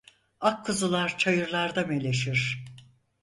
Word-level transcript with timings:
Ak 0.39 0.65
kuzular 0.65 1.17
çayırlarda 1.17 1.83
meleşir. 1.85 2.65